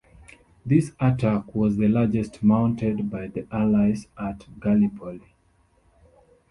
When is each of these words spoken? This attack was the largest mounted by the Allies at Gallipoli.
This 0.65 0.93
attack 0.99 1.53
was 1.53 1.77
the 1.77 1.87
largest 1.87 2.41
mounted 2.41 3.11
by 3.11 3.27
the 3.27 3.45
Allies 3.51 4.07
at 4.19 4.47
Gallipoli. 4.59 5.35